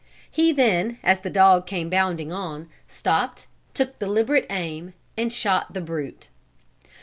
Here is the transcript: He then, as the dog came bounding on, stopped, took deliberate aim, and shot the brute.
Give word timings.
He 0.31 0.51
then, 0.51 0.97
as 1.03 1.19
the 1.19 1.29
dog 1.29 1.67
came 1.67 1.87
bounding 1.87 2.31
on, 2.31 2.69
stopped, 2.87 3.45
took 3.75 3.99
deliberate 3.99 4.47
aim, 4.49 4.95
and 5.15 5.31
shot 5.31 5.75
the 5.75 5.81
brute. 5.81 6.29